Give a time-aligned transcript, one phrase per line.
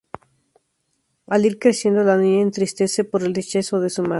[1.27, 4.09] Al ir creciendo, la niña entristece por el rechazo de su madre.